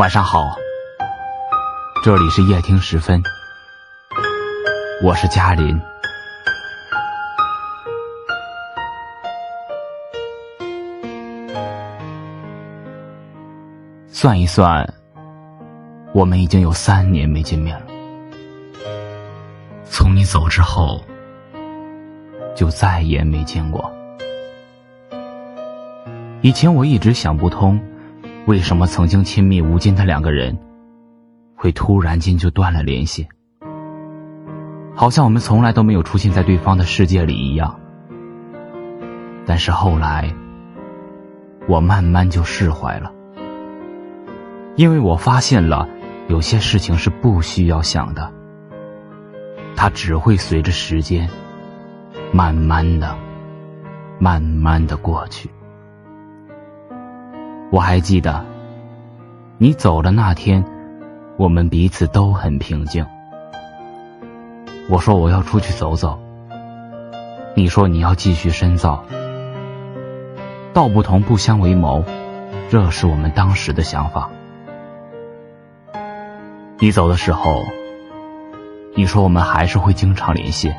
[0.00, 0.56] 晚上好，
[2.02, 3.22] 这里是夜听时分，
[5.02, 5.78] 我是嘉林。
[14.08, 14.90] 算一算，
[16.14, 17.86] 我们已经有三年没见面了。
[19.84, 21.04] 从你走之后，
[22.56, 23.92] 就再也没见过。
[26.40, 27.78] 以前我一直想不通。
[28.46, 30.58] 为什么曾经亲密无间的两个人，
[31.54, 33.28] 会突然间就断了联系？
[34.94, 37.78] 好像我们从来都没有出现在对方的世界里一样。
[39.46, 40.34] 但是后来，
[41.68, 43.12] 我慢慢就释怀了，
[44.74, 45.88] 因为我发现了，
[46.28, 48.32] 有些事情是不需要想的，
[49.76, 51.28] 它只会随着时间，
[52.32, 53.16] 慢慢的、
[54.18, 55.50] 慢慢的过去。
[57.70, 58.44] 我还记得，
[59.56, 60.64] 你走的那天，
[61.36, 63.06] 我们彼此都很平静。
[64.88, 66.18] 我说我要出去走走，
[67.54, 69.04] 你说你要继续深造。
[70.72, 72.04] 道不同不相为谋，
[72.68, 74.28] 这是我们当时的想法。
[76.78, 77.62] 你走的时候，
[78.96, 80.72] 你说我们还是会经常联系。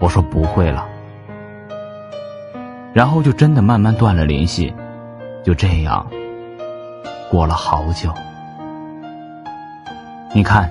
[0.00, 0.88] 我说不会了，
[2.92, 4.74] 然后就真的慢慢断了联系。
[5.48, 6.06] 就这样
[7.30, 8.12] 过了好久，
[10.34, 10.68] 你看，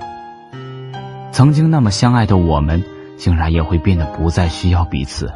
[1.32, 2.80] 曾经那么相爱的我们，
[3.16, 5.32] 竟然也会变得不再需要彼此，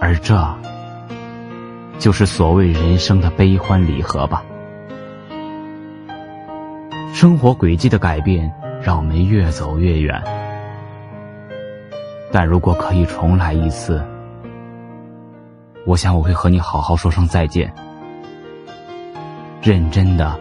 [0.00, 0.44] 而这
[2.00, 4.42] 就是所谓人生的悲欢离合吧。
[7.12, 10.20] 生活轨迹的改变，让我们越走越远，
[12.32, 14.04] 但如果可以重来一次。
[15.86, 17.72] 我想我会和你好好说声再见，
[19.62, 20.34] 认真的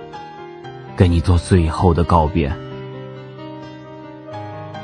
[0.95, 2.51] 跟你做最后的告别。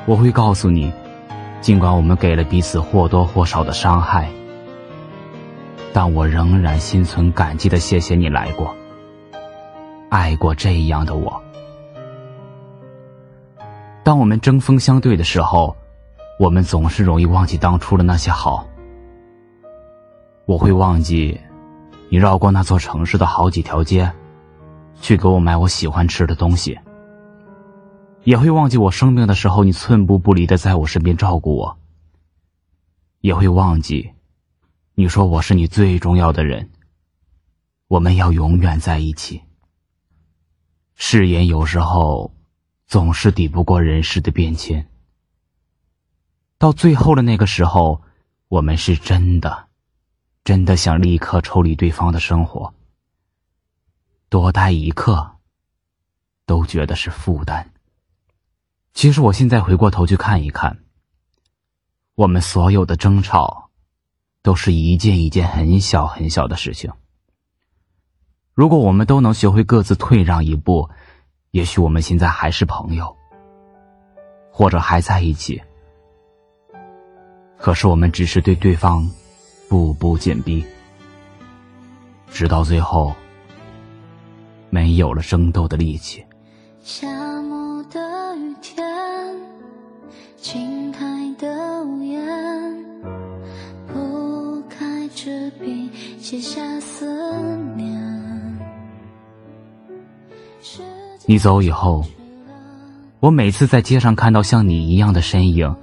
[0.06, 0.91] 我会告诉你，
[1.61, 4.29] 尽管我们给了彼此或多或少的伤害，
[5.94, 8.75] 但我仍然心存感激的谢谢你来过，
[10.09, 11.41] 爱过这样的我。
[14.03, 15.73] 当我们针锋相对的时候，
[16.38, 18.66] 我们总是容易忘记当初的那些好。
[20.49, 21.39] 我会忘记，
[22.09, 24.11] 你绕过那座城市的好几条街，
[24.99, 26.75] 去给我买我喜欢吃的东西。
[28.23, 31.77] 也会忘记我生病的时候，你寸步不离的在我身边照顾我。
[33.21, 34.11] 也会忘记，
[34.95, 36.71] 你说我是你最重要的人，
[37.87, 39.43] 我们要永远在一起。
[40.95, 42.33] 誓言有时候
[42.87, 44.89] 总是抵不过人世的变迁，
[46.57, 48.01] 到最后的那个时候，
[48.47, 49.69] 我们是真的。
[50.49, 52.73] 真的想立刻抽离对方的生活，
[54.29, 55.35] 多待一刻，
[56.47, 57.71] 都觉得是负担。
[58.95, 60.79] 其实我现在回过头去看一看，
[62.15, 63.69] 我们所有的争吵，
[64.41, 66.91] 都是一件一件很小很小的事情。
[68.55, 70.89] 如果我们都能学会各自退让一步，
[71.51, 73.16] 也许我们现在还是朋友，
[74.51, 75.61] 或者还在一起。
[77.55, 79.07] 可是我们只是对对方。
[79.69, 80.66] 步步紧逼，
[82.28, 83.13] 直到最后
[84.72, 86.25] 没有了争斗的力气。
[86.81, 87.07] 夏
[87.44, 88.84] 末的雨天，
[90.38, 91.06] 青海
[91.38, 92.84] 的屋檐，
[93.88, 95.88] 铺开纸笔，
[96.18, 97.06] 写下思
[97.78, 97.96] 念。
[101.28, 102.03] 你走以后，
[103.19, 105.75] 我每次在街上看到像你一样的身影，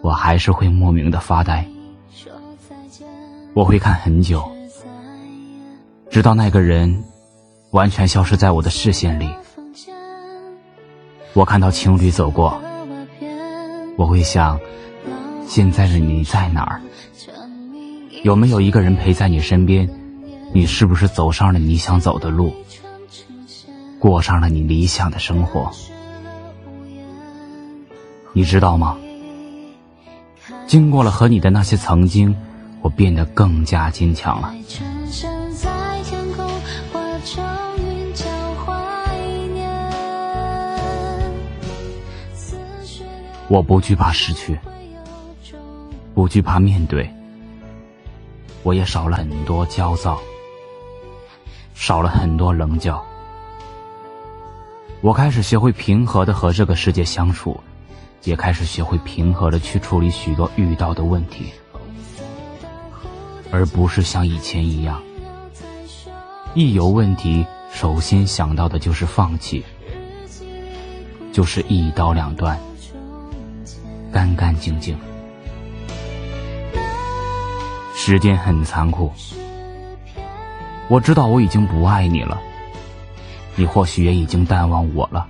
[0.00, 1.68] 我还是会莫名的发呆。
[3.54, 4.50] 我会看很久，
[6.10, 7.04] 直到那个人
[7.70, 9.30] 完全消失在我的视线里。
[11.34, 12.60] 我看到情侣走过，
[13.96, 14.58] 我会想，
[15.46, 16.82] 现在的你在哪儿？
[18.24, 19.88] 有没有一个人陪在你身边？
[20.52, 22.52] 你是不是走上了你想走的路，
[24.00, 25.70] 过上了你理想的生活？
[28.32, 28.98] 你知道吗？
[30.66, 32.36] 经过了和你的那些曾经。
[32.84, 34.54] 我变得更加坚强了。
[43.48, 44.58] 我不惧怕失去，
[46.14, 47.08] 不惧怕面对，
[48.62, 50.20] 我也少了很多焦躁，
[51.74, 53.02] 少了很多棱角。
[55.00, 57.58] 我开始学会平和的和这个世界相处，
[58.24, 61.50] 也开始学会平和的去处理许多遇到的问题。
[63.54, 65.00] 而不是像以前一样，
[66.54, 69.64] 一有问题首先想到的就是放弃，
[71.32, 72.58] 就是一刀两断，
[74.10, 74.98] 干干净净。
[77.94, 79.12] 时间很残酷，
[80.88, 82.40] 我知道我已经不爱你了，
[83.54, 85.28] 你或许也已经淡忘我了。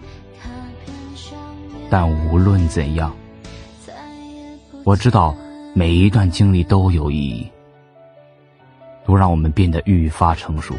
[1.91, 3.15] 但无论怎样，
[4.83, 5.37] 我知道
[5.75, 7.51] 每一段经历都有意义，
[9.07, 10.75] 都让我们变得愈发成熟。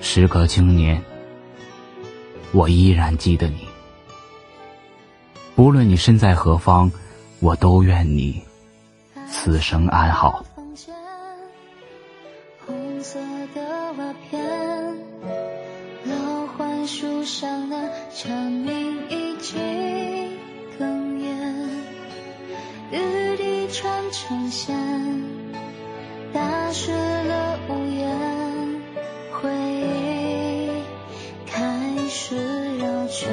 [0.00, 1.02] 时隔经年，
[2.52, 3.66] 我依然记得你。
[5.54, 6.90] 不论你身在何方，
[7.40, 8.40] 我都愿你
[9.28, 10.44] 此生安好。
[12.64, 13.18] 红色
[13.54, 14.40] 的瓦片，
[16.04, 19.58] 老槐树上的蝉鸣已经
[20.78, 21.68] 哽咽，
[22.92, 24.76] 雨滴串成线，
[26.68, 28.06] 打湿了屋檐，
[29.32, 30.68] 回忆
[31.46, 31.56] 开
[32.10, 32.36] 始
[32.76, 33.32] 绕圈，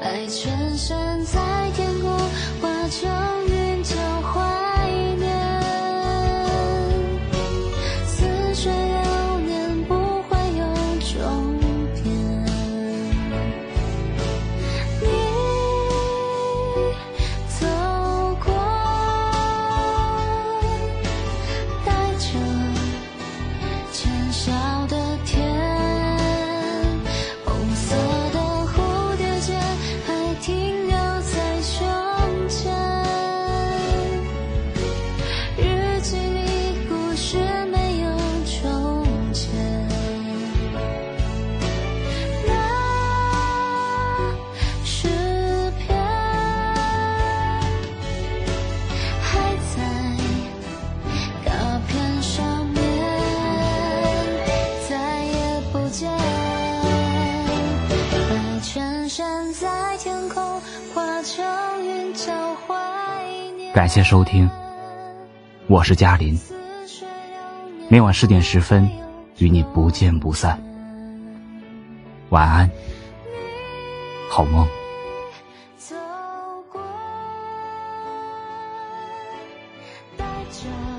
[0.00, 1.40] 白衬衫在
[1.74, 2.16] 天空
[2.62, 3.23] 画着。
[63.74, 64.48] 感谢收听，
[65.66, 66.38] 我是嘉林。
[67.88, 68.88] 每晚十点十分，
[69.38, 70.62] 与你不见不散。
[72.28, 72.70] 晚安，
[74.30, 74.64] 好梦。
[75.76, 75.96] 走
[76.70, 76.80] 过，
[80.16, 80.93] 带着。